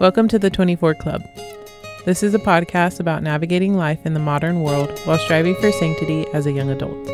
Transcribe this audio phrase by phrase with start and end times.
[0.00, 1.22] Welcome to the 24 Club.
[2.06, 6.26] This is a podcast about navigating life in the modern world while striving for sanctity
[6.32, 7.09] as a young adult.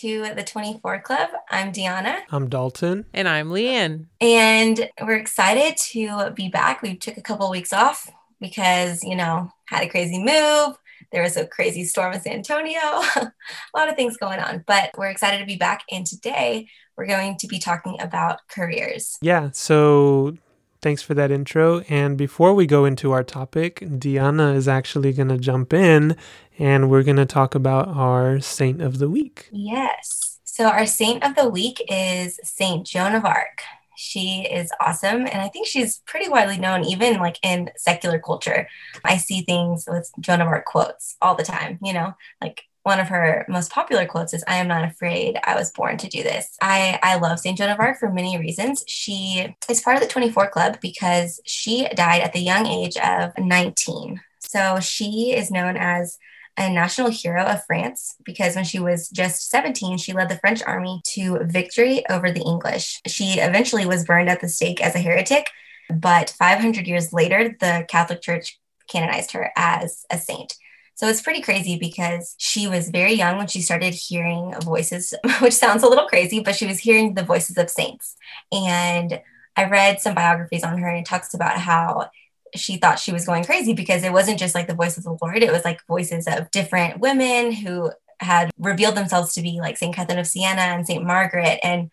[0.00, 1.28] To the 24 Club.
[1.50, 2.20] I'm Diana.
[2.30, 3.04] I'm Dalton.
[3.12, 4.06] And I'm Leann.
[4.18, 6.80] And we're excited to be back.
[6.80, 10.78] We took a couple weeks off because, you know, had a crazy move.
[11.12, 13.32] There was a crazy storm in San Antonio, a
[13.76, 15.82] lot of things going on, but we're excited to be back.
[15.90, 19.18] And today we're going to be talking about careers.
[19.20, 19.50] Yeah.
[19.52, 20.38] So
[20.82, 21.80] thanks for that intro.
[21.88, 26.16] And before we go into our topic, Deanna is actually going to jump in
[26.58, 29.48] and we're going to talk about our saint of the week.
[29.50, 30.38] Yes.
[30.44, 33.62] So, our saint of the week is Saint Joan of Arc.
[33.96, 35.26] She is awesome.
[35.26, 38.66] And I think she's pretty widely known, even like in secular culture.
[39.04, 42.98] I see things with Joan of Arc quotes all the time, you know, like one
[42.98, 45.38] of her most popular quotes is, I am not afraid.
[45.44, 46.56] I was born to do this.
[46.62, 47.56] I, I love St.
[47.56, 48.84] Joan of Arc for many reasons.
[48.86, 53.32] She is part of the 24 Club because she died at the young age of
[53.38, 54.20] 19.
[54.38, 56.18] So she is known as
[56.56, 60.62] a national hero of France because when she was just 17, she led the French
[60.66, 63.00] army to victory over the English.
[63.06, 65.46] She eventually was burned at the stake as a heretic,
[65.92, 68.58] but 500 years later, the Catholic Church
[68.88, 70.54] canonized her as a saint.
[71.00, 75.54] So it's pretty crazy because she was very young when she started hearing voices, which
[75.54, 78.16] sounds a little crazy, but she was hearing the voices of saints.
[78.52, 79.18] And
[79.56, 82.10] I read some biographies on her and it talks about how
[82.54, 85.16] she thought she was going crazy because it wasn't just like the voice of the
[85.22, 89.78] Lord, it was like voices of different women who had revealed themselves to be like
[89.78, 89.94] St.
[89.94, 91.02] Catherine of Siena and St.
[91.02, 91.60] Margaret.
[91.64, 91.90] And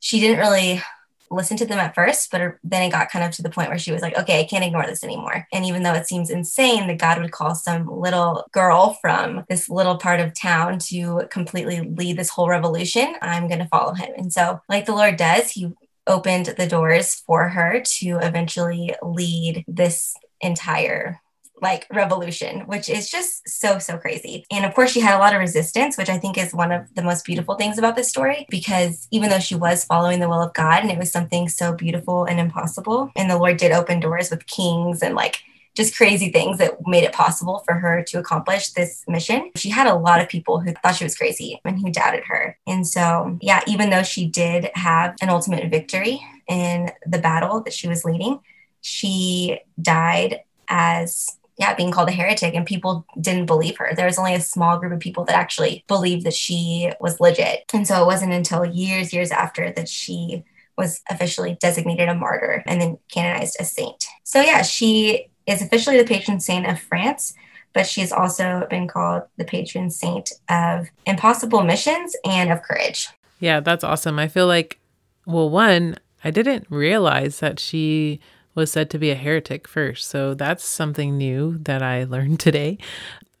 [0.00, 0.82] she didn't really
[1.30, 3.68] listen to them at first, but er, then it got kind of to the point
[3.68, 5.46] where she was like, okay, I can't ignore this anymore.
[5.52, 9.68] And even though it seems insane that God would call some little girl from this
[9.68, 14.10] little part of town to completely lead this whole revolution, I'm going to follow him.
[14.16, 15.72] And so, like the Lord does, he
[16.06, 21.20] opened the doors for her to eventually lead this entire
[21.62, 24.44] like revolution, which is just so, so crazy.
[24.50, 26.94] And of course, she had a lot of resistance, which I think is one of
[26.94, 30.42] the most beautiful things about this story, because even though she was following the will
[30.42, 34.00] of God and it was something so beautiful and impossible, and the Lord did open
[34.00, 35.38] doors with kings and like
[35.74, 39.50] just crazy things that made it possible for her to accomplish this mission.
[39.56, 42.56] She had a lot of people who thought she was crazy and who doubted her.
[42.66, 47.74] And so, yeah, even though she did have an ultimate victory in the battle that
[47.74, 48.40] she was leading,
[48.80, 53.94] she died as yeah, being called a heretic, and people didn't believe her.
[53.94, 57.64] There was only a small group of people that actually believed that she was legit.
[57.72, 60.44] And so it wasn't until years, years after that she
[60.76, 64.06] was officially designated a martyr and then canonized a saint.
[64.24, 67.32] So, yeah, she is officially the patron saint of France,
[67.72, 73.08] but she's also been called the patron saint of impossible missions and of courage.
[73.40, 74.18] Yeah, that's awesome.
[74.18, 74.78] I feel like,
[75.24, 78.20] well, one, I didn't realize that she
[78.56, 80.08] was said to be a heretic first.
[80.08, 82.78] So that's something new that I learned today.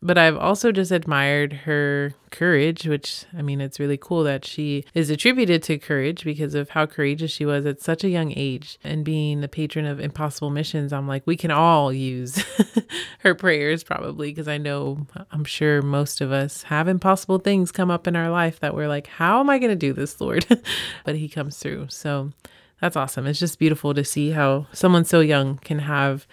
[0.02, 4.84] But I've also just admired her courage, which I mean, it's really cool that she
[4.94, 8.78] is attributed to courage because of how courageous she was at such a young age.
[8.84, 12.44] And being the patron of impossible missions, I'm like, we can all use
[13.20, 17.90] her prayers probably because I know, I'm sure most of us have impossible things come
[17.90, 20.46] up in our life that we're like, how am I going to do this, Lord?
[21.04, 21.86] but He comes through.
[21.88, 22.32] So
[22.80, 23.26] that's awesome.
[23.26, 26.26] It's just beautiful to see how someone so young can have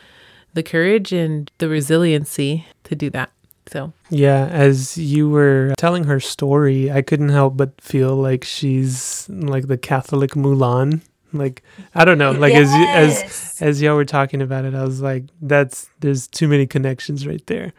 [0.54, 3.31] the courage and the resiliency to do that.
[3.68, 9.28] So, yeah, as you were telling her story, I couldn't help but feel like she's
[9.30, 11.02] like the Catholic Mulan.
[11.31, 11.64] Like
[11.96, 12.70] I don't know, like yes.
[12.70, 16.68] as as as y'all were talking about it, I was like, that's there's too many
[16.68, 17.74] connections right there.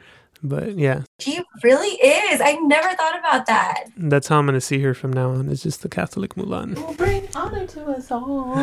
[0.47, 2.41] But yeah, she really is.
[2.43, 3.85] I never thought about that.
[3.97, 5.49] That's how I'm gonna see her from now on.
[5.49, 6.77] It's just the Catholic Mulan.
[6.77, 8.55] We'll bring honor to us all.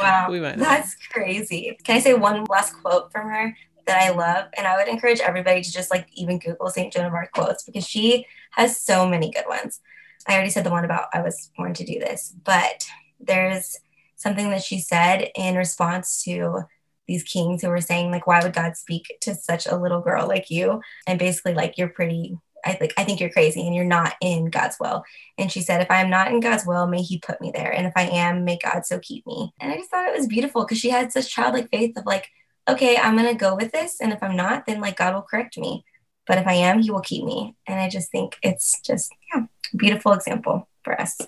[0.00, 1.76] wow, that's crazy.
[1.82, 3.54] Can I say one last quote from her?
[3.86, 4.46] that I love.
[4.56, 6.92] And I would encourage everybody to just like even Google St.
[6.92, 9.80] Joan of Arc quotes because she has so many good ones.
[10.26, 12.86] I already said the one about I was born to do this, but
[13.20, 13.76] there's
[14.16, 16.62] something that she said in response to
[17.06, 20.26] these kings who were saying like why would god speak to such a little girl
[20.26, 23.84] like you and basically like you're pretty I like I think you're crazy and you're
[23.84, 25.04] not in God's will.
[25.38, 27.70] And she said, if I am not in God's will, may He put me there.
[27.72, 29.52] And if I am, may God so keep me.
[29.60, 32.28] And I just thought it was beautiful because she had such childlike faith of like,
[32.68, 34.00] okay, I'm to go with this.
[34.00, 35.84] And if I'm not, then like God will correct me.
[36.26, 37.54] But if I am, He will keep me.
[37.66, 39.42] And I just think it's just, yeah,
[39.76, 41.20] beautiful example for us.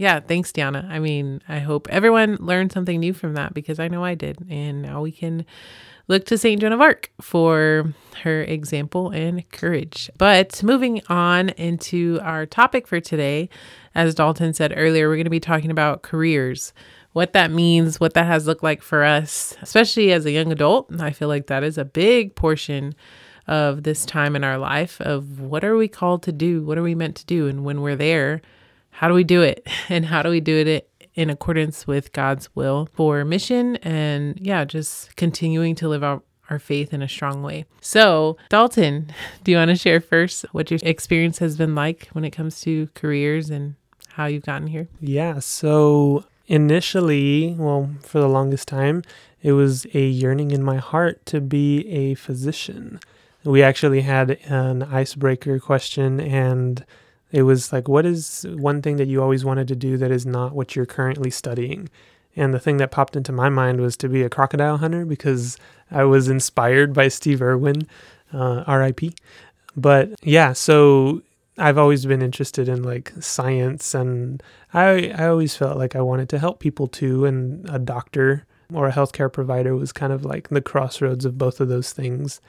[0.00, 0.88] Yeah, thanks, Diana.
[0.90, 4.38] I mean, I hope everyone learned something new from that because I know I did.
[4.48, 5.44] And now we can
[6.08, 6.58] look to St.
[6.58, 7.92] Joan of Arc for
[8.22, 10.08] her example and courage.
[10.16, 13.50] But moving on into our topic for today,
[13.94, 16.72] as Dalton said earlier, we're going to be talking about careers,
[17.12, 20.98] what that means, what that has looked like for us, especially as a young adult.
[20.98, 22.94] I feel like that is a big portion
[23.46, 26.62] of this time in our life of what are we called to do?
[26.62, 27.48] What are we meant to do?
[27.48, 28.40] And when we're there,
[28.90, 29.66] how do we do it?
[29.88, 34.64] And how do we do it in accordance with God's will for mission and yeah,
[34.64, 37.64] just continuing to live out our faith in a strong way.
[37.80, 39.12] So, Dalton,
[39.44, 42.60] do you want to share first what your experience has been like when it comes
[42.62, 43.76] to careers and
[44.08, 44.88] how you've gotten here?
[45.00, 45.38] Yeah.
[45.38, 49.02] So, initially, well, for the longest time,
[49.42, 53.00] it was a yearning in my heart to be a physician.
[53.44, 56.84] We actually had an icebreaker question and
[57.32, 60.26] it was like, what is one thing that you always wanted to do that is
[60.26, 61.88] not what you're currently studying?
[62.36, 65.56] And the thing that popped into my mind was to be a crocodile hunter because
[65.90, 67.86] I was inspired by Steve Irwin,
[68.32, 69.14] uh, RIP.
[69.76, 71.22] But yeah, so
[71.58, 74.42] I've always been interested in like science and
[74.72, 77.24] I, I always felt like I wanted to help people too.
[77.26, 81.60] And a doctor or a healthcare provider was kind of like the crossroads of both
[81.60, 82.40] of those things.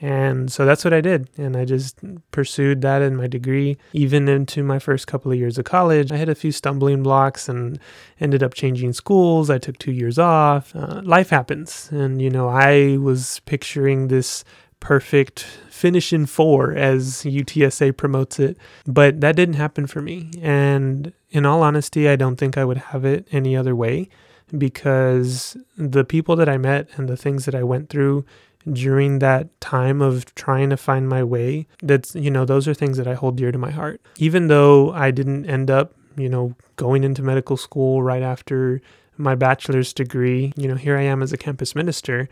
[0.00, 1.30] And so that's what I did.
[1.38, 1.98] And I just
[2.30, 3.78] pursued that in my degree.
[3.92, 7.48] Even into my first couple of years of college, I had a few stumbling blocks
[7.48, 7.78] and
[8.20, 9.48] ended up changing schools.
[9.48, 10.76] I took two years off.
[10.76, 11.88] Uh, life happens.
[11.90, 14.44] And, you know, I was picturing this
[14.80, 15.40] perfect
[15.70, 18.58] finish in four as UTSA promotes it.
[18.86, 20.30] But that didn't happen for me.
[20.42, 24.10] And in all honesty, I don't think I would have it any other way
[24.56, 28.24] because the people that I met and the things that I went through
[28.72, 32.96] during that time of trying to find my way that's you know those are things
[32.96, 36.54] that I hold dear to my heart even though I didn't end up you know
[36.76, 38.80] going into medical school right after
[39.16, 42.28] my bachelor's degree you know here I am as a campus minister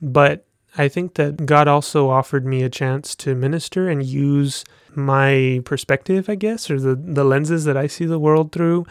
[0.00, 0.44] but
[0.76, 4.64] I think that God also offered me a chance to minister and use
[4.94, 8.86] my perspective, I guess, or the, the lenses that I see the world through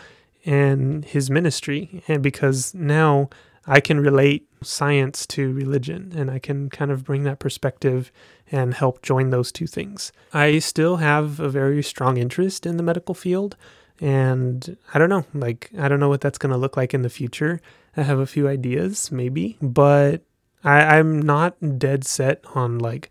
[0.45, 2.03] and his ministry.
[2.07, 3.29] And because now
[3.67, 8.11] I can relate science to religion and I can kind of bring that perspective
[8.51, 10.11] and help join those two things.
[10.33, 13.57] I still have a very strong interest in the medical field
[13.99, 17.01] and I don't know, like I don't know what that's going to look like in
[17.01, 17.61] the future.
[17.95, 20.21] I have a few ideas maybe, but
[20.63, 23.09] I, I'm not dead set on like,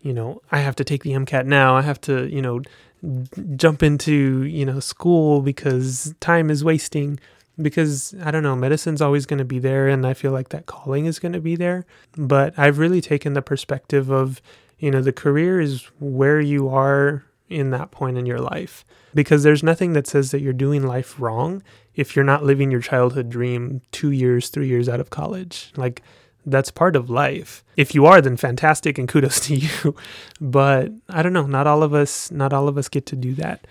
[0.00, 1.76] you know, I have to take the MCAT now.
[1.76, 2.60] I have to, you know,
[3.56, 7.18] jump into, you know, school because time is wasting
[7.60, 10.66] because I don't know, medicine's always going to be there and I feel like that
[10.66, 11.86] calling is going to be there.
[12.16, 14.42] But I've really taken the perspective of,
[14.78, 18.84] you know, the career is where you are in that point in your life
[19.14, 21.62] because there's nothing that says that you're doing life wrong
[21.94, 25.72] if you're not living your childhood dream 2 years, 3 years out of college.
[25.76, 26.02] Like
[26.46, 27.62] that's part of life.
[27.76, 29.94] If you are then fantastic and kudos to you.
[30.40, 33.34] but I don't know, not all of us not all of us get to do
[33.34, 33.66] that.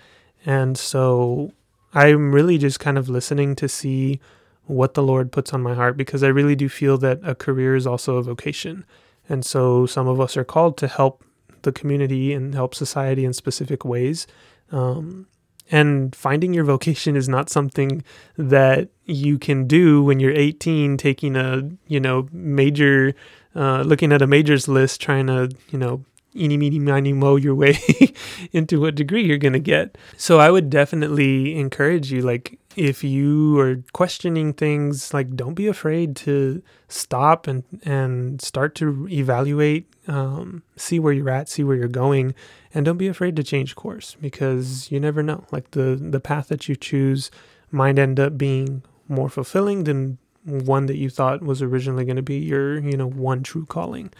[0.46, 1.52] And so
[1.94, 4.20] I'm really just kind of listening to see
[4.64, 7.76] what the Lord puts on my heart because I really do feel that a career
[7.76, 8.84] is also a vocation.
[9.28, 11.24] And so some of us are called to help
[11.62, 14.26] the community and help society in specific ways.
[14.70, 15.26] Um,
[15.70, 18.04] and finding your vocation is not something
[18.36, 23.14] that you can do when you're 18, taking a, you know, major,
[23.54, 26.04] uh, looking at a majors list, trying to, you know,
[26.36, 27.78] eeny, meeny, miny, mo your way
[28.52, 29.96] into what degree you're going to get.
[30.16, 35.68] So I would definitely encourage you, like, if you are questioning things, like, don't be
[35.68, 41.76] afraid to stop and, and start to evaluate, um, see where you're at, see where
[41.76, 42.34] you're going,
[42.72, 45.44] and don't be afraid to change course because you never know.
[45.52, 47.30] Like, the, the path that you choose
[47.70, 52.22] might end up being more fulfilling than one that you thought was originally going to
[52.22, 54.12] be your, you know, one true calling.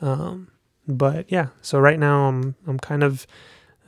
[0.00, 0.48] Um,
[0.88, 3.26] but yeah, so right now I'm I'm kind of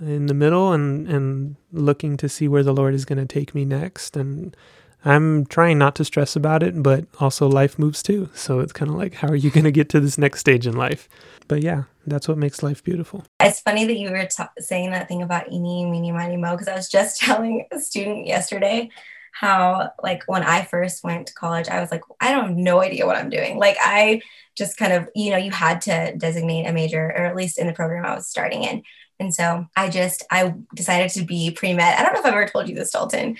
[0.00, 3.54] in the middle and and looking to see where the Lord is going to take
[3.54, 4.56] me next and
[5.04, 8.28] I'm trying not to stress about it, but also life moves too.
[8.34, 10.66] So it's kind of like, how are you going to get to this next stage
[10.66, 11.08] in life?
[11.48, 13.24] But yeah, that's what makes life beautiful.
[13.40, 16.68] It's funny that you were t- saying that thing about eeny, meeny, miny, mo, because
[16.68, 18.90] I was just telling a student yesterday
[19.32, 22.80] how, like, when I first went to college, I was like, I don't have no
[22.82, 23.58] idea what I'm doing.
[23.58, 24.22] Like, I
[24.56, 27.66] just kind of, you know, you had to designate a major, or at least in
[27.66, 28.82] the program I was starting in.
[29.18, 31.94] And so I just, I decided to be pre med.
[31.98, 33.36] I don't know if I've ever told you this, Dalton,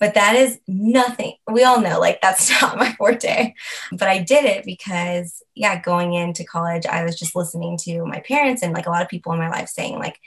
[0.00, 1.34] but that is nothing.
[1.50, 3.54] We all know like that's not my forte.
[3.92, 8.20] But I did it because, yeah, going into college, I was just listening to my
[8.20, 10.18] parents and like a lot of people in my life saying, like,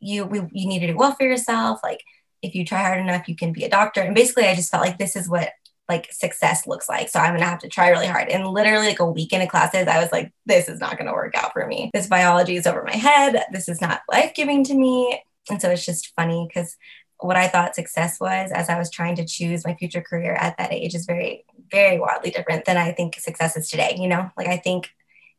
[0.00, 1.80] you, we, you need to do well for yourself.
[1.82, 2.02] Like,
[2.42, 4.00] if you try hard enough, you can be a doctor.
[4.00, 5.50] And basically, I just felt like this is what
[5.88, 7.08] like success looks like.
[7.08, 8.28] So I'm to have to try really hard.
[8.28, 11.34] And literally, like a weekend of classes, I was like, this is not to work
[11.34, 11.90] out for me.
[11.94, 13.42] This biology is over my head.
[13.52, 15.22] This is not life giving to me.
[15.50, 16.76] And so it's just funny because
[17.20, 20.56] what I thought success was as I was trying to choose my future career at
[20.58, 23.96] that age is very, very wildly different than I think success is today.
[23.98, 24.90] You know, like I think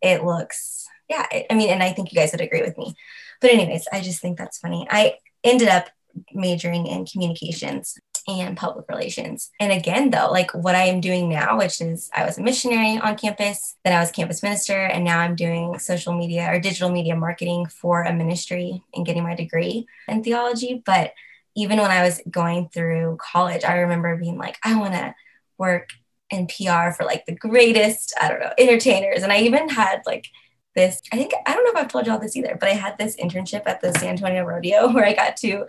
[0.01, 2.95] it looks, yeah, I mean, and I think you guys would agree with me.
[3.41, 4.87] But, anyways, I just think that's funny.
[4.89, 5.89] I ended up
[6.33, 7.97] majoring in communications
[8.27, 9.49] and public relations.
[9.59, 12.97] And again, though, like what I am doing now, which is I was a missionary
[12.97, 16.89] on campus, then I was campus minister, and now I'm doing social media or digital
[16.89, 20.81] media marketing for a ministry and getting my degree in theology.
[20.85, 21.13] But
[21.55, 25.15] even when I was going through college, I remember being like, I want to
[25.57, 25.89] work
[26.29, 29.23] in PR for like the greatest, I don't know, entertainers.
[29.23, 30.27] And I even had like
[30.75, 32.73] this, I think, I don't know if I've told you all this either, but I
[32.73, 35.65] had this internship at the San Antonio Rodeo where I got to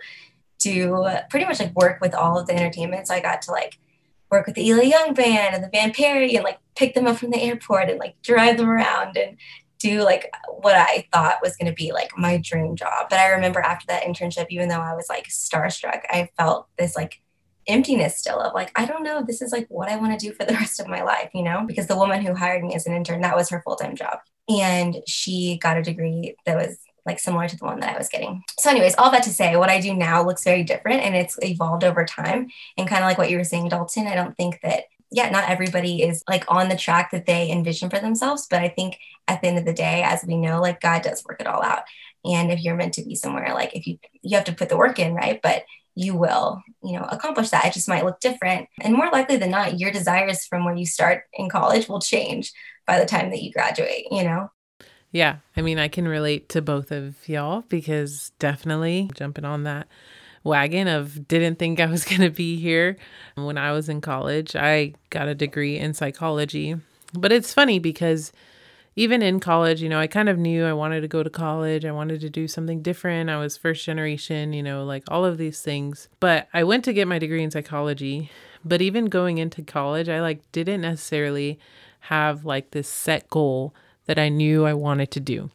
[0.61, 3.07] do pretty much like work with all of the entertainment.
[3.07, 3.77] So I got to like
[4.29, 7.17] work with the Eli Young band and the Band Perry and like pick them up
[7.17, 9.37] from the airport and like drive them around and
[9.79, 13.07] do like what I thought was going to be like my dream job.
[13.09, 16.95] But I remember after that internship, even though I was like starstruck, I felt this
[16.95, 17.19] like
[17.67, 20.33] emptiness still of like, I don't know, this is like what I want to do
[20.33, 21.63] for the rest of my life, you know?
[21.67, 24.19] Because the woman who hired me as an intern, that was her full time job.
[24.47, 28.09] And she got a degree that was like similar to the one that I was
[28.09, 28.43] getting.
[28.59, 31.37] So, anyways, all that to say, what I do now looks very different and it's
[31.41, 32.49] evolved over time.
[32.77, 35.49] And kind of like what you were saying, Dalton, I don't think that, yeah, not
[35.49, 38.47] everybody is like on the track that they envision for themselves.
[38.49, 41.23] But I think at the end of the day, as we know, like God does
[41.25, 41.83] work it all out.
[42.23, 44.77] And if you're meant to be somewhere, like if you, you have to put the
[44.77, 45.39] work in, right?
[45.41, 45.63] But
[45.95, 47.65] you will, you know, accomplish that.
[47.65, 48.69] It just might look different.
[48.79, 52.53] And more likely than not, your desires from where you start in college will change
[52.87, 54.49] by the time that you graduate, you know?
[55.11, 55.37] Yeah.
[55.57, 59.87] I mean, I can relate to both of y'all because definitely jumping on that
[60.43, 62.97] wagon of didn't think I was going to be here
[63.35, 64.55] when I was in college.
[64.55, 66.75] I got a degree in psychology.
[67.13, 68.31] But it's funny because
[68.95, 71.85] even in college, you know, I kind of knew I wanted to go to college.
[71.85, 73.29] I wanted to do something different.
[73.29, 76.09] I was first generation, you know, like all of these things.
[76.19, 78.31] But I went to get my degree in psychology.
[78.63, 81.59] But even going into college, I like didn't necessarily
[82.05, 83.73] have like this set goal
[84.05, 85.49] that I knew I wanted to do.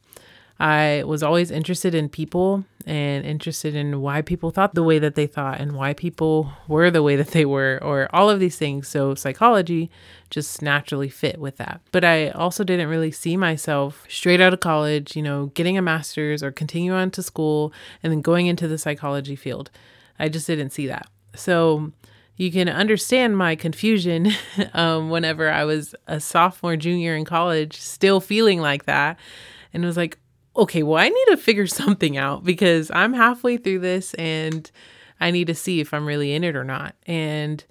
[0.58, 5.16] I was always interested in people and interested in why people thought the way that
[5.16, 8.56] they thought and why people were the way that they were, or all of these
[8.56, 8.88] things.
[8.88, 9.90] So, psychology
[10.30, 11.80] just naturally fit with that.
[11.92, 15.82] But I also didn't really see myself straight out of college, you know, getting a
[15.82, 17.72] master's or continue on to school
[18.02, 19.70] and then going into the psychology field.
[20.18, 21.08] I just didn't see that.
[21.34, 21.92] So,
[22.36, 24.30] you can understand my confusion
[24.74, 29.18] um, whenever I was a sophomore, junior in college, still feeling like that.
[29.72, 30.18] And it was like,
[30.56, 34.70] okay, well, I need to figure something out because I'm halfway through this and
[35.20, 36.94] I need to see if I'm really in it or not.
[37.06, 37.64] And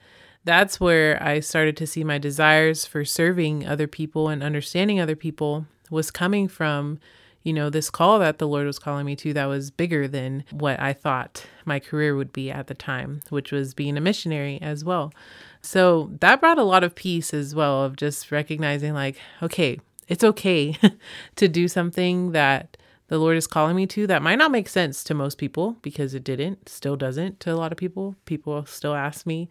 [0.44, 5.16] that's where I started to see my desires for serving other people and understanding other
[5.16, 7.00] people was coming from
[7.46, 10.44] you know, this call that the Lord was calling me to that was bigger than
[10.50, 14.60] what I thought my career would be at the time, which was being a missionary
[14.64, 15.14] as well.
[15.62, 20.24] So that brought a lot of peace as well of just recognizing, like, okay, it's
[20.24, 20.76] okay
[21.36, 22.78] to do something that
[23.10, 26.16] the Lord is calling me to that might not make sense to most people because
[26.16, 28.16] it didn't, still doesn't to a lot of people.
[28.26, 29.48] People still ask me,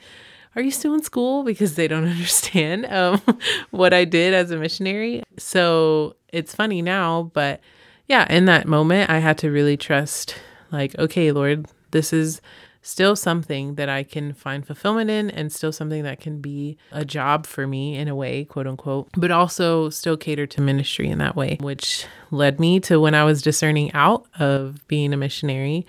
[0.56, 1.44] Are you still in school?
[1.54, 3.22] Because they don't understand um,
[3.70, 5.22] what I did as a missionary.
[5.38, 7.60] So it's funny now, but
[8.06, 10.36] yeah, in that moment, I had to really trust,
[10.70, 12.40] like, okay, Lord, this is
[12.82, 17.02] still something that I can find fulfillment in and still something that can be a
[17.02, 21.18] job for me in a way, quote unquote, but also still cater to ministry in
[21.18, 25.86] that way, which led me to when I was discerning out of being a missionary,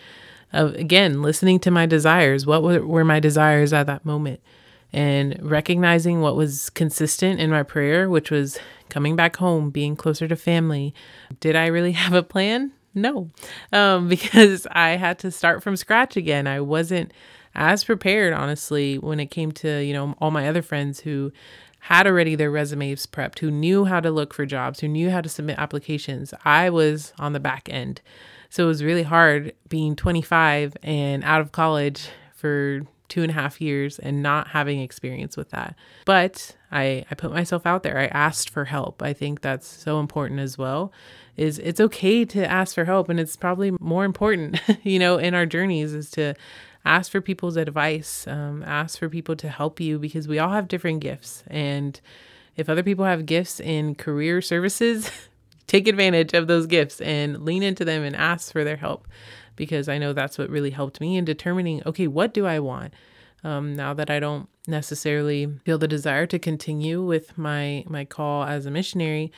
[0.53, 2.45] of again, listening to my desires.
[2.45, 4.39] What were my desires at that moment?
[4.96, 10.25] And recognizing what was consistent in my prayer, which was coming back home, being closer
[10.25, 10.94] to family.
[11.42, 12.72] Did I really have a plan?
[12.94, 13.30] No,
[13.74, 16.48] um, because I had to start from scratch again.
[16.48, 17.12] I wasn't
[17.54, 21.34] as prepared, honestly, when it came to, you know, all my other friends who
[21.80, 25.22] had already their resumes prepped, who knew how to look for jobs, who knew how
[25.22, 26.34] to submit applications.
[26.44, 28.02] I was on the back end.
[28.50, 33.34] So it was really hard being 25 and out of college for two and a
[33.34, 35.76] half years and not having experience with that.
[36.06, 37.98] But I, I put myself out there.
[37.98, 39.02] I asked for help.
[39.02, 40.92] I think that's so important as well.
[41.38, 45.34] Is it's okay to ask for help and it's probably more important, you know, in
[45.34, 46.34] our journeys is to
[46.86, 50.68] ask for people's advice, um, ask for people to help you because we all have
[50.68, 51.44] different gifts.
[51.48, 52.00] And
[52.56, 55.12] if other people have gifts in career services,
[55.67, 59.07] take advantage of those gifts and lean into them and ask for their help
[59.55, 62.93] because I know that's what really helped me in determining okay, what do I want?
[63.43, 68.43] Um, now that I don't necessarily feel the desire to continue with my my call
[68.43, 69.31] as a missionary,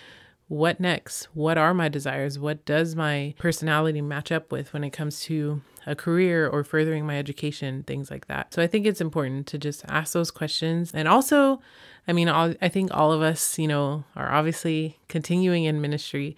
[0.48, 1.26] what next?
[1.34, 2.40] What are my desires?
[2.40, 7.08] What does my personality match up with when it comes to a career or furthering
[7.08, 8.54] my education, things like that.
[8.54, 10.92] So I think it's important to just ask those questions.
[10.94, 11.62] And also,
[12.08, 16.36] I mean, all, I think all of us, you know, are obviously continuing in ministry,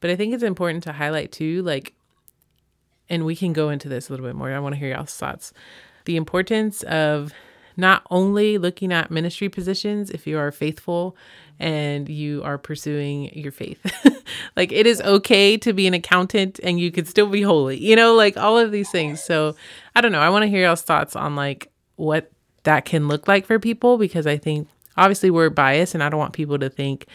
[0.00, 1.94] but I think it's important to highlight too, like,
[3.10, 4.52] and we can go into this a little bit more.
[4.52, 5.52] I want to hear y'all's thoughts.
[6.04, 7.34] The importance of
[7.76, 11.16] not only looking at ministry positions if you are faithful
[11.58, 13.80] and you are pursuing your faith.
[14.56, 17.94] like it is okay to be an accountant and you could still be holy, you
[17.94, 19.22] know, like all of these things.
[19.22, 19.54] So
[19.94, 20.20] I don't know.
[20.20, 22.30] I want to hear y'all's thoughts on like what
[22.64, 26.20] that can look like for people because I think obviously we're biased and I don't
[26.20, 27.06] want people to think,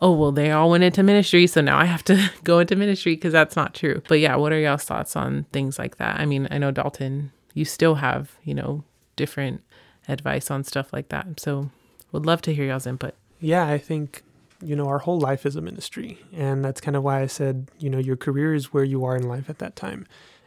[0.00, 1.46] oh, well, they all went into ministry.
[1.46, 4.02] So now I have to go into ministry because that's not true.
[4.08, 6.20] But yeah, what are y'all's thoughts on things like that?
[6.20, 8.84] I mean, I know Dalton, you still have, you know,
[9.16, 9.62] different
[10.08, 11.40] advice on stuff like that.
[11.40, 11.70] So
[12.12, 13.14] would love to hear y'all's input.
[13.40, 14.22] Yeah, I think
[14.62, 17.70] you know our whole life is a ministry, and that's kind of why I said
[17.78, 20.06] you know your career is where you are in life at that time,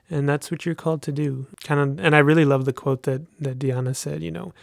[0.10, 1.48] and that's what you're called to do.
[1.64, 4.24] Kind of, and I really love the quote that that Diana said.
[4.24, 4.54] You know,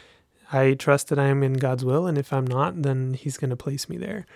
[0.53, 3.51] I trust that I am in God's will, and if I'm not, then He's going
[3.51, 4.27] to place me there,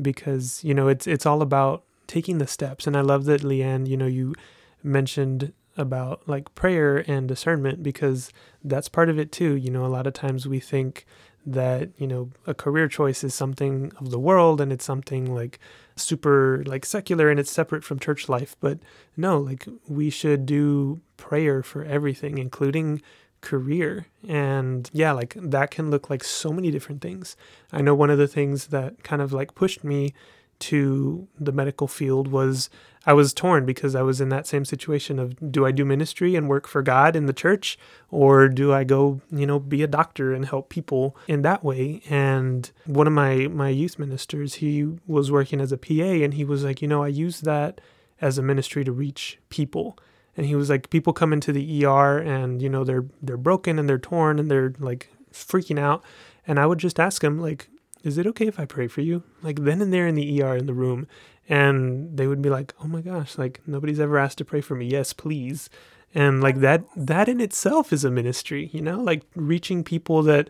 [0.00, 2.86] because you know it's it's all about taking the steps.
[2.86, 4.34] And I love that Leann, you know, you
[4.82, 8.30] mentioned about like prayer and discernment because
[8.64, 9.54] that's part of it too.
[9.54, 11.06] You know, a lot of times we think
[11.44, 15.60] that, you know, a career choice is something of the world and it's something like
[15.94, 18.56] super like secular and it's separate from church life.
[18.60, 18.78] But
[19.16, 23.00] no, like we should do prayer for everything, including
[23.40, 24.06] career.
[24.26, 27.36] And yeah, like that can look like so many different things.
[27.72, 30.14] I know one of the things that kind of like pushed me
[30.58, 32.70] to the medical field was
[33.08, 36.34] I was torn because I was in that same situation of do I do ministry
[36.34, 37.78] and work for God in the church
[38.10, 42.02] or do I go, you know, be a doctor and help people in that way?
[42.10, 45.92] And one of my my youth ministers, he was working as a PA
[46.24, 47.80] and he was like, you know, I use that
[48.20, 49.96] as a ministry to reach people.
[50.36, 53.78] And he was like people come into the ER and you know they're they're broken
[53.78, 56.04] and they're torn and they're like freaking out
[56.46, 57.68] and I would just ask him like
[58.06, 59.24] is it okay if I pray for you?
[59.42, 61.08] Like then and there in the ER in the room.
[61.48, 64.74] And they would be like, oh my gosh, like nobody's ever asked to pray for
[64.76, 64.86] me.
[64.86, 65.68] Yes, please.
[66.14, 70.48] And like that, that in itself is a ministry, you know, like reaching people that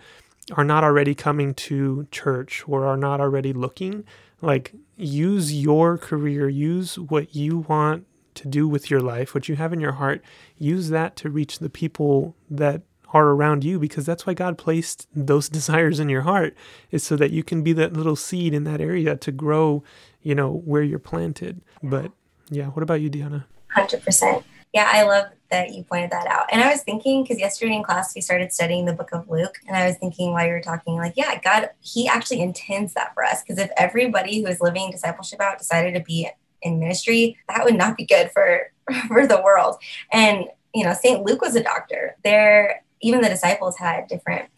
[0.53, 4.05] are not already coming to church or are not already looking.
[4.43, 9.57] Like use your career, use what you want to do with your life, what you
[9.57, 10.23] have in your heart,
[10.59, 15.07] use that to reach the people that are around you because that's why God placed
[15.15, 16.57] those desires in your heart
[16.91, 19.83] is so that you can be that little seed in that area to grow,
[20.23, 21.61] you know, where you're planted.
[21.83, 22.13] But
[22.51, 23.47] yeah, what about you, Diana?
[23.77, 24.45] 100%.
[24.73, 26.47] Yeah, I love that you pointed that out.
[26.51, 29.55] And I was thinking, because yesterday in class we started studying the book of Luke,
[29.67, 33.15] and I was thinking while you were talking, like, yeah, God, He actually intends that
[33.15, 33.43] for us.
[33.43, 36.29] Because if everybody who is living discipleship out decided to be
[36.63, 38.71] in ministry, that would not be good for
[39.09, 39.77] for the world.
[40.13, 41.23] And you know, St.
[41.23, 42.17] Luke was a doctor.
[42.23, 44.49] There even the disciples had different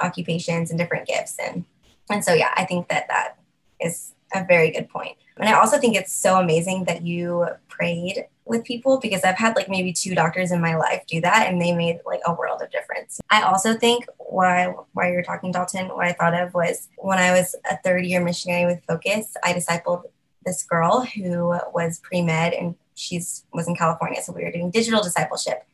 [0.00, 1.36] occupations and different gifts.
[1.38, 1.64] And
[2.10, 3.38] and so yeah i think that that
[3.80, 5.16] is a very good point.
[5.36, 9.56] And i also think it's so amazing that you prayed with people because i've had
[9.56, 12.60] like maybe two doctors in my life do that and they made like a world
[12.62, 13.20] of difference.
[13.30, 17.32] I also think why why you're talking dalton what i thought of was when i
[17.32, 20.02] was a third year missionary with focus i discipled
[20.44, 24.20] this girl who was pre-med and she's was in california.
[24.22, 25.64] So we were doing digital discipleship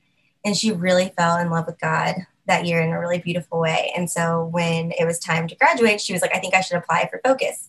[0.46, 2.14] and she really fell in love with God
[2.46, 3.92] that year in a really beautiful way.
[3.96, 6.78] And so when it was time to graduate, she was like, I think I should
[6.78, 7.68] apply for Focus.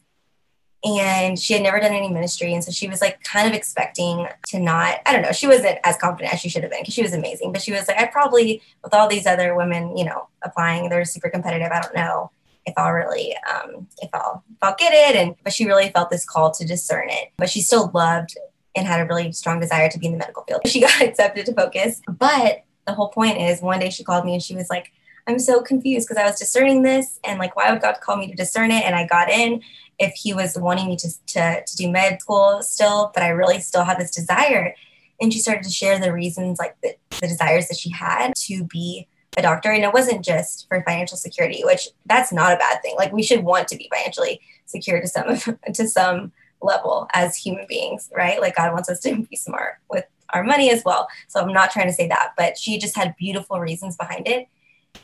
[0.85, 2.53] And she had never done any ministry.
[2.53, 5.79] And so she was like kind of expecting to not, I don't know, she wasn't
[5.83, 7.51] as confident as she should have been because she was amazing.
[7.51, 11.03] But she was like, I probably, with all these other women, you know, applying, they're
[11.03, 11.71] super competitive.
[11.71, 12.29] I don't know
[12.67, 15.15] if I'll really, um, if I'll, if I'll get it.
[15.15, 17.29] And, but she really felt this call to discern it.
[17.37, 18.37] But she still loved
[18.75, 20.61] and had a really strong desire to be in the medical field.
[20.67, 22.01] She got accepted to Focus.
[22.07, 24.91] But the whole point is one day she called me and she was like,
[25.27, 28.29] I'm so confused because I was discerning this and like, why would God call me
[28.29, 28.85] to discern it?
[28.85, 29.61] And I got in
[29.99, 33.59] if he was wanting me to, to, to do med school still, but I really
[33.59, 34.73] still had this desire.
[35.19, 38.63] And she started to share the reasons, like the, the desires that she had to
[38.63, 39.69] be a doctor.
[39.69, 42.95] And it wasn't just for financial security, which that's not a bad thing.
[42.97, 45.37] Like we should want to be financially secure to some,
[45.73, 48.39] to some level as human beings, right?
[48.39, 51.07] Like God wants us to be smart with our money as well.
[51.27, 54.47] So I'm not trying to say that, but she just had beautiful reasons behind it.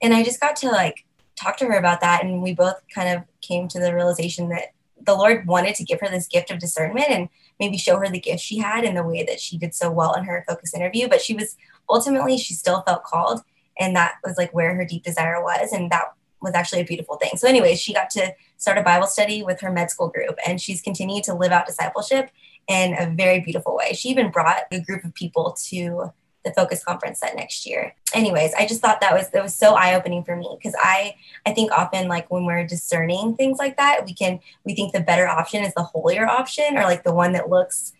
[0.01, 1.05] And I just got to like
[1.35, 2.23] talk to her about that.
[2.23, 5.99] And we both kind of came to the realization that the Lord wanted to give
[5.99, 9.03] her this gift of discernment and maybe show her the gift she had in the
[9.03, 11.07] way that she did so well in her focus interview.
[11.07, 11.57] But she was
[11.89, 13.41] ultimately she still felt called
[13.79, 17.15] and that was like where her deep desire was and that was actually a beautiful
[17.17, 20.35] thing so anyways she got to start a bible study with her med school group
[20.45, 22.29] and she's continued to live out discipleship
[22.67, 23.93] in a very beautiful way.
[23.93, 26.11] She even brought a group of people to
[26.43, 27.95] the focus conference that next year.
[28.13, 31.51] Anyways i just thought that was that was so eye-opening for me because i i
[31.51, 35.27] think often like when we're discerning things like that we can we think the better
[35.27, 37.93] option is the holier option or like the one that looks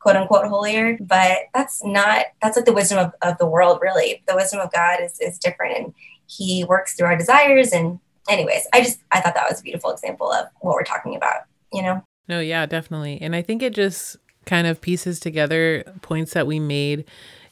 [0.00, 4.22] quote unquote holier but that's not that's like the wisdom of, of the world really.
[4.26, 5.94] The wisdom of god is, is different and
[6.26, 9.90] he works through our desires and anyways i just i thought that was a beautiful
[9.90, 13.74] example of what we're talking about you know no yeah definitely and i think it
[13.74, 14.16] just
[14.46, 17.04] kind of pieces together points that we made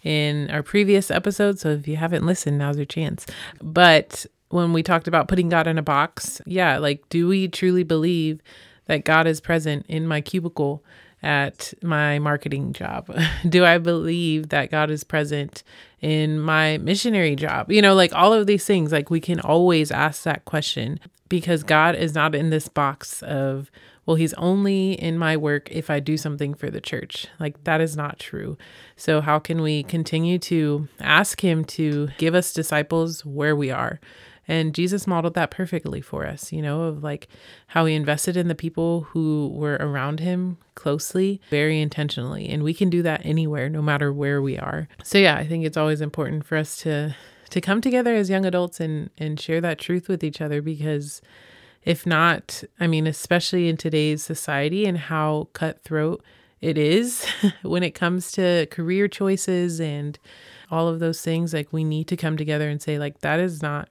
[0.03, 3.27] in our previous episode so if you haven't listened now's your chance
[3.61, 7.83] but when we talked about putting god in a box yeah like do we truly
[7.83, 8.41] believe
[8.87, 10.83] that god is present in my cubicle
[11.23, 13.13] at my marketing job?
[13.49, 15.63] Do I believe that God is present
[16.01, 17.71] in my missionary job?
[17.71, 21.63] You know, like all of these things, like we can always ask that question because
[21.63, 23.71] God is not in this box of,
[24.09, 27.27] well, he's only in my work if I do something for the church.
[27.39, 28.57] Like that is not true.
[28.97, 34.01] So, how can we continue to ask him to give us disciples where we are?
[34.49, 37.29] And Jesus modeled that perfectly for us, you know, of like
[37.67, 42.49] how he invested in the people who were around him closely, very intentionally.
[42.49, 44.89] And we can do that anywhere, no matter where we are.
[45.05, 47.15] So yeah, I think it's always important for us to
[47.51, 51.21] to come together as young adults and and share that truth with each other because
[51.89, 56.23] if not, I mean, especially in today's society and how cutthroat
[56.61, 57.27] it is
[57.63, 60.19] when it comes to career choices and
[60.71, 63.63] all of those things, like we need to come together and say, like, that is
[63.63, 63.89] not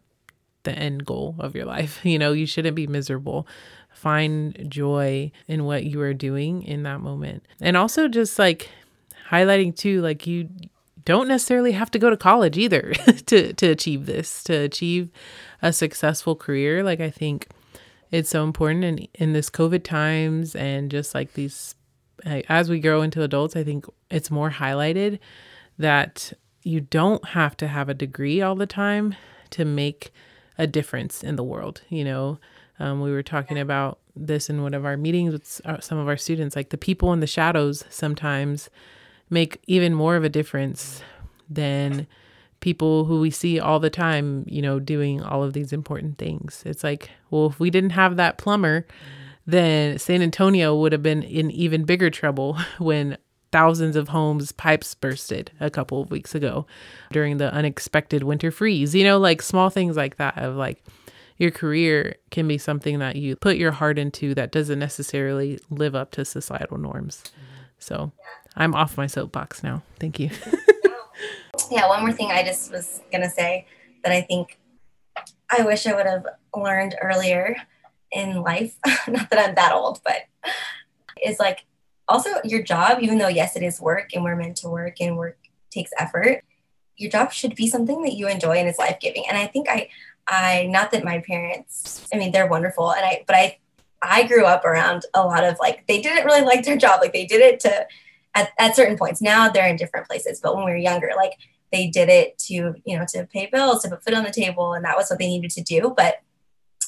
[0.61, 1.99] the end goal of your life.
[2.05, 3.47] You know, you shouldn't be miserable.
[3.91, 7.47] Find joy in what you are doing in that moment.
[7.59, 8.69] And also just like
[9.31, 10.49] highlighting too, like you
[11.03, 12.93] don't necessarily have to go to college either
[13.25, 15.09] to to achieve this, to achieve
[15.63, 16.83] a successful career.
[16.83, 17.47] Like I think
[18.11, 21.75] it's so important in in this COVID times and just like these
[22.25, 25.19] as we grow into adults, I think it's more highlighted
[25.77, 29.15] that you don't have to have a degree all the time
[29.51, 30.11] to make
[30.57, 31.81] a difference in the world.
[31.89, 32.39] You know,
[32.79, 36.07] um, we were talking about this in one of our meetings with uh, some of
[36.07, 36.55] our students.
[36.55, 38.69] Like the people in the shadows sometimes
[39.29, 41.01] make even more of a difference
[41.49, 42.07] than
[42.59, 46.63] people who we see all the time, you know, doing all of these important things.
[46.65, 48.85] It's like, well, if we didn't have that plumber,
[49.45, 53.17] then San Antonio would have been in even bigger trouble when
[53.51, 56.67] thousands of homes pipes bursted a couple of weeks ago
[57.11, 58.93] during the unexpected winter freeze.
[58.93, 60.83] You know like small things like that of like
[61.37, 65.95] your career can be something that you put your heart into that doesn't necessarily live
[65.95, 67.23] up to societal norms.
[67.79, 68.11] So
[68.55, 69.83] i'm off my soapbox now.
[69.99, 70.29] Thank you
[71.71, 73.65] yeah one more thing i just was gonna say
[74.03, 74.57] that i think
[75.49, 76.25] i wish i would have
[76.55, 77.55] learned earlier
[78.11, 78.75] in life.
[79.07, 80.27] Not that i'm that old but
[81.23, 81.65] is like
[82.07, 85.17] also your job even though yes it is work and we're meant to work and
[85.17, 85.37] work
[85.71, 86.43] takes effort
[86.95, 89.23] your job should be something that you enjoy and is life-giving.
[89.27, 89.89] And i think i
[90.27, 93.57] i not that my parents i mean they're wonderful and i but i
[94.01, 97.01] i grew up around a lot of like they didn't really like their job.
[97.01, 97.87] Like they did it to
[98.35, 99.21] at, at certain points.
[99.21, 101.33] Now they're in different places but when we were younger like
[101.71, 104.73] they did it to you know to pay bills to put food on the table
[104.73, 105.93] and that was what they needed to do.
[105.95, 106.15] But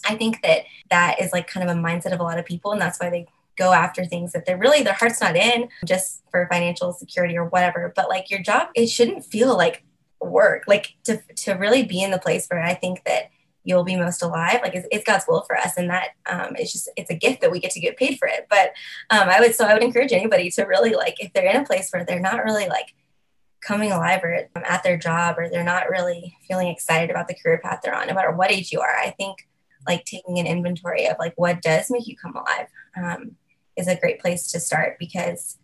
[0.05, 2.71] i think that that is like kind of a mindset of a lot of people
[2.71, 3.27] and that's why they
[3.59, 7.45] go after things that they're really their heart's not in just for financial security or
[7.45, 7.91] whatever.
[7.95, 9.83] But like your job it shouldn't feel like
[10.21, 10.63] work.
[10.67, 13.29] Like to to really be in the place where i think that
[13.65, 16.71] you'll be most alive like it's, it's god's will for us and that um, it's
[16.71, 18.47] just it's a gift that we get to get paid for it.
[18.49, 18.71] But
[19.09, 21.65] um, i would so i would encourage anybody to really like if they're in a
[21.65, 22.93] place where they're not really like
[23.61, 27.59] coming alive or at their job or they're not really feeling excited about the career
[27.61, 29.47] path they're on no matter what age you are i think
[29.87, 32.67] like taking an inventory of like what does make you come alive
[32.97, 33.31] um,
[33.75, 35.57] is a great place to start because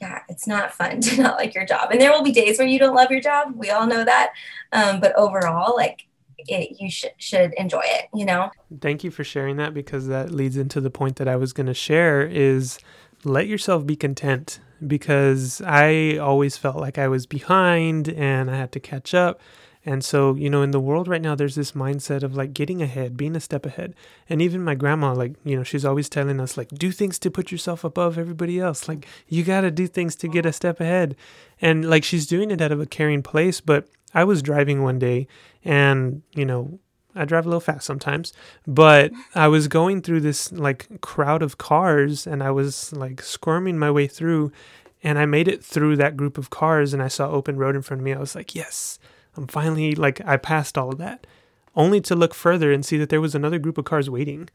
[0.00, 1.90] yeah, it's not fun to not like your job.
[1.92, 3.54] And there will be days where you don't love your job.
[3.54, 4.32] We all know that.
[4.72, 6.06] Um, but overall, like
[6.38, 8.50] it, you sh- should enjoy it, you know?
[8.80, 11.68] Thank you for sharing that because that leads into the point that I was going
[11.68, 12.80] to share is
[13.24, 18.72] let yourself be content because I always felt like I was behind and I had
[18.72, 19.40] to catch up.
[19.84, 22.80] And so, you know, in the world right now, there's this mindset of like getting
[22.80, 23.94] ahead, being a step ahead.
[24.28, 27.32] And even my grandma, like, you know, she's always telling us, like, do things to
[27.32, 28.86] put yourself above everybody else.
[28.86, 31.16] Like, you got to do things to get a step ahead.
[31.60, 33.60] And like, she's doing it out of a caring place.
[33.60, 35.26] But I was driving one day
[35.64, 36.78] and, you know,
[37.14, 38.32] I drive a little fast sometimes,
[38.66, 43.78] but I was going through this like crowd of cars and I was like squirming
[43.78, 44.52] my way through
[45.02, 47.82] And I made it through that group of cars and I saw open road in
[47.82, 48.12] front of me.
[48.12, 48.98] I was like, yes,
[49.36, 51.26] I'm finally like, I passed all of that.
[51.74, 54.48] Only to look further and see that there was another group of cars waiting.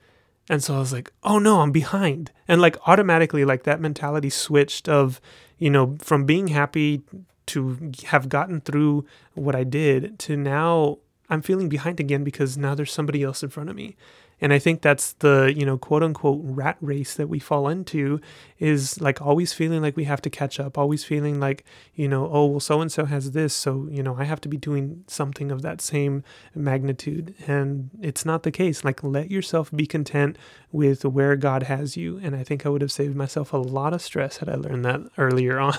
[0.49, 2.31] And so I was like, oh no, I'm behind.
[2.47, 5.19] And like automatically, like that mentality switched of,
[5.57, 7.01] you know, from being happy
[7.47, 12.75] to have gotten through what I did to now I'm feeling behind again because now
[12.75, 13.95] there's somebody else in front of me.
[14.39, 18.21] And I think that's the, you know, quote unquote rat race that we fall into
[18.59, 22.29] is like always feeling like we have to catch up, always feeling like, you know,
[22.31, 23.53] oh, well, so and so has this.
[23.53, 27.33] So, you know, I have to be doing something of that same magnitude.
[27.47, 28.83] And it's not the case.
[28.83, 30.37] Like, let yourself be content
[30.71, 32.19] with where God has you.
[32.21, 34.85] And I think I would have saved myself a lot of stress had I learned
[34.85, 35.73] that earlier on.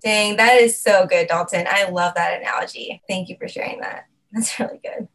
[0.00, 1.66] Dang, that is so good, Dalton.
[1.68, 3.02] I love that analogy.
[3.08, 4.06] Thank you for sharing that.
[4.34, 5.08] That's really good.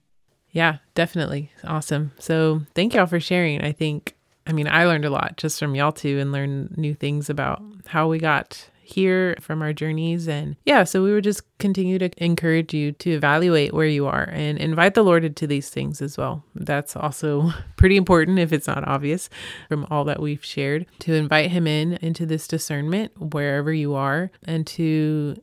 [0.51, 1.51] Yeah, definitely.
[1.63, 2.11] Awesome.
[2.17, 3.61] So thank y'all for sharing.
[3.61, 4.15] I think,
[4.47, 7.61] I mean, I learned a lot just from y'all too and learned new things about
[7.85, 10.27] how we got here from our journeys.
[10.27, 14.27] And yeah, so we would just continue to encourage you to evaluate where you are
[14.31, 16.43] and invite the Lord into these things as well.
[16.55, 19.29] That's also pretty important if it's not obvious
[19.67, 24.31] from all that we've shared to invite him in into this discernment wherever you are
[24.43, 25.35] and to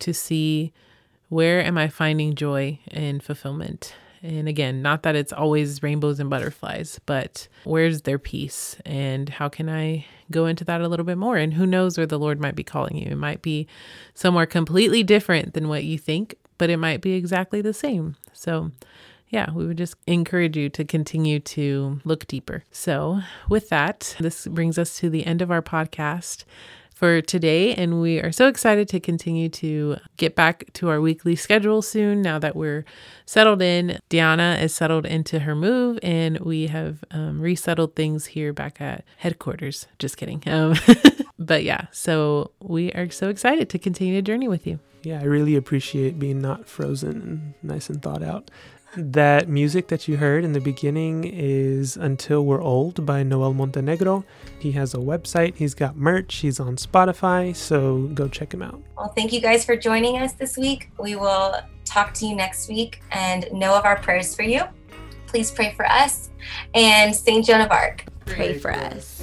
[0.00, 0.72] to see
[1.28, 6.30] where am I finding joy and fulfillment and again, not that it's always rainbows and
[6.30, 8.74] butterflies, but where's their peace?
[8.86, 11.36] And how can I go into that a little bit more?
[11.36, 13.10] And who knows where the Lord might be calling you?
[13.10, 13.68] It might be
[14.14, 18.16] somewhere completely different than what you think, but it might be exactly the same.
[18.32, 18.70] So,
[19.28, 22.64] yeah, we would just encourage you to continue to look deeper.
[22.70, 26.44] So, with that, this brings us to the end of our podcast
[26.94, 27.74] for today.
[27.74, 32.22] And we are so excited to continue to get back to our weekly schedule soon
[32.22, 32.84] now that we're
[33.26, 33.98] settled in.
[34.08, 39.04] Diana is settled into her move, and we have um, resettled things here back at
[39.18, 39.86] headquarters.
[39.98, 40.42] Just kidding.
[40.54, 40.76] Um,
[41.36, 44.78] but yeah, so we are so excited to continue to journey with you.
[45.02, 48.50] Yeah, I really appreciate being not frozen and nice and thought out.
[48.96, 54.24] That music that you heard in the beginning is Until We're Old by Noel Montenegro.
[54.60, 58.80] He has a website, he's got merch, he's on Spotify, so go check him out.
[58.96, 60.90] Well, thank you guys for joining us this week.
[61.00, 64.62] We will talk to you next week and know of our prayers for you.
[65.26, 66.30] Please pray for us.
[66.74, 67.44] And St.
[67.44, 69.13] Joan of Arc, pray for us.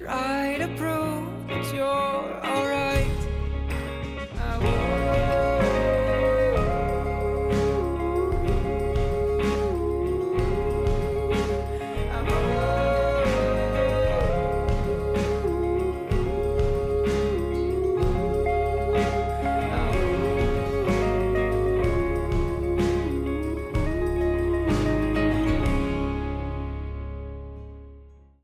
[0.00, 0.39] Try